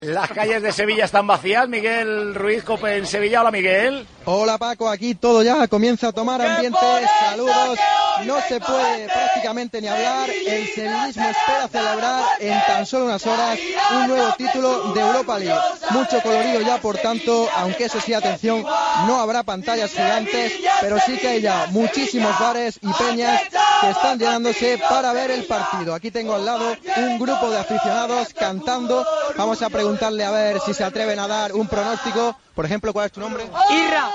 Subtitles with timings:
[0.00, 1.68] Las calles de Sevilla están vacías.
[1.68, 3.40] Miguel Ruiz Cope en Sevilla.
[3.40, 4.06] Hola, Miguel.
[4.26, 4.88] Hola, Paco.
[4.88, 6.78] Aquí todo ya comienza a tomar ambiente.
[7.20, 7.78] Saludos.
[8.24, 10.30] No se puede prácticamente ni hablar.
[10.30, 13.58] El sevillismo espera celebrar en tan solo unas horas
[13.92, 15.60] un nuevo título de Europa League.
[15.90, 18.62] Mucho colorido ya, por tanto, aunque eso sí, atención,
[19.06, 23.42] no habrá pantallas gigantes, pero sí que hay ya muchísimos bares y peñas
[23.84, 25.94] que están llenándose para ver el partido.
[25.94, 29.06] Aquí tengo al lado un grupo de aficionados cantando.
[29.36, 32.36] Vamos a preguntarle a ver si se atreven a dar un pronóstico.
[32.54, 33.44] Por ejemplo, ¿cuál es tu nombre?
[33.70, 34.08] Irra.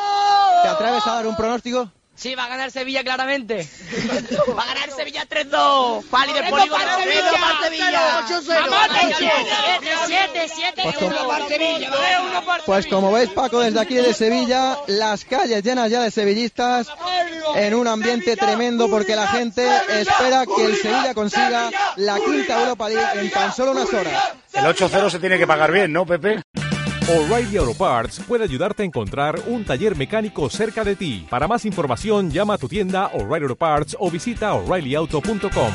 [0.63, 1.89] ¿Te atreves a dar un pronóstico?
[2.16, 3.66] Sí, va a ganar Sevilla claramente.
[4.57, 6.03] va a ganar Sevilla 3-2.
[6.09, 6.83] Pali del polígono.
[6.83, 8.25] para Sevilla.
[10.05, 10.83] 7 7
[12.66, 16.89] Pues como veis, Paco, desde aquí de Sevilla, las calles llenas ya de sevillistas
[17.55, 19.67] en un ambiente tremendo porque la gente
[20.00, 24.33] espera que el Sevilla consiga la quinta Europa League en tan solo unas horas.
[24.53, 26.41] El 8-0 se tiene que pagar bien, ¿no, Pepe?
[27.09, 31.25] O'Reilly Auto Parts puede ayudarte a encontrar un taller mecánico cerca de ti.
[31.28, 35.72] Para más información, llama a tu tienda O'Reilly Auto Parts o visita oreillyauto.com.